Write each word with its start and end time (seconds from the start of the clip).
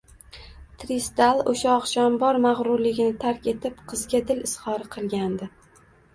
Trisdal 0.83 1.41
o`sha 1.51 1.69
oqshom 1.81 2.15
bor 2.23 2.39
mag`rurligini 2.47 3.15
tark 3.25 3.47
etib, 3.53 3.85
qizga 3.93 4.25
dil 4.33 4.43
izhori 4.49 4.91
qilgandi 4.99 5.53